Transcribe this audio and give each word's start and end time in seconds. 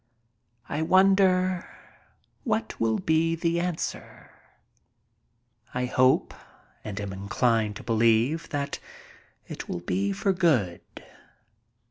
I 0.67 0.81
wonder 0.81 1.69
what 2.43 2.79
will 2.79 2.97
be 2.97 3.35
the 3.35 3.59
answer? 3.59 4.31
I 5.75 5.85
hope 5.85 6.33
and 6.83 6.99
am 6.99 7.13
inclined 7.13 7.75
to 7.75 7.83
believe 7.83 8.49
that 8.49 8.79
it 9.47 9.69
will 9.69 9.81
be 9.81 10.11
for 10.11 10.33
good. 10.33 10.81